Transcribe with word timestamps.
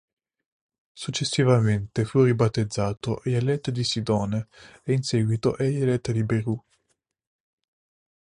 Successivamente 0.93 2.05
fu 2.05 2.23
ribattezzato 2.23 3.21
Eyalet 3.23 3.69
di 3.69 3.83
Sidone 3.83 4.47
e 4.81 4.93
in 4.93 5.03
seguito 5.03 5.55
Eyalet 5.55 6.11
di 6.11 6.23
Beirut. 6.23 6.63